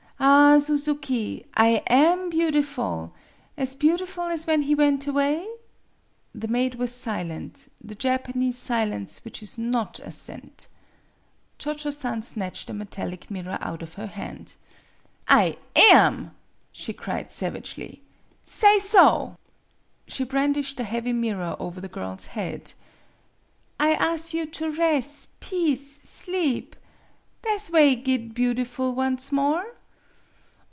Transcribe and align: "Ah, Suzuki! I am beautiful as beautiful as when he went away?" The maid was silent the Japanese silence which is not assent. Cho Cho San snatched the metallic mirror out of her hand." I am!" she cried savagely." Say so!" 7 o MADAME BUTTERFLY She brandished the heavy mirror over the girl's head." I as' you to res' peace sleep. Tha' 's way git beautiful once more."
"Ah, 0.23 0.59
Suzuki! 0.59 1.47
I 1.55 1.81
am 1.87 2.29
beautiful 2.29 3.11
as 3.57 3.73
beautiful 3.73 4.25
as 4.25 4.45
when 4.45 4.63
he 4.63 4.75
went 4.75 5.07
away?" 5.07 5.47
The 6.41 6.49
maid 6.49 6.75
was 6.75 6.93
silent 6.93 7.71
the 7.83 7.95
Japanese 7.95 8.57
silence 8.57 9.23
which 9.23 9.41
is 9.41 9.57
not 9.57 9.99
assent. 10.01 10.67
Cho 11.57 11.73
Cho 11.73 11.89
San 11.89 12.21
snatched 12.21 12.67
the 12.67 12.73
metallic 12.73 13.31
mirror 13.31 13.57
out 13.61 13.81
of 13.81 13.95
her 13.95 14.05
hand." 14.07 14.55
I 15.45 15.55
am!" 15.75 16.35
she 16.71 16.93
cried 16.93 17.31
savagely." 17.31 18.03
Say 18.45 18.77
so!" 18.77 18.77
7 18.87 19.07
o 19.07 19.17
MADAME 19.27 19.35
BUTTERFLY 19.37 20.13
She 20.15 20.23
brandished 20.25 20.77
the 20.77 20.83
heavy 20.83 21.13
mirror 21.13 21.55
over 21.59 21.81
the 21.81 21.87
girl's 21.87 22.27
head." 22.27 22.73
I 23.79 23.93
as' 23.97 24.35
you 24.35 24.45
to 24.45 24.69
res' 24.69 25.29
peace 25.39 26.01
sleep. 26.03 26.75
Tha' 27.41 27.57
's 27.57 27.71
way 27.71 27.95
git 27.95 28.35
beautiful 28.35 28.93
once 28.93 29.31
more." 29.31 29.65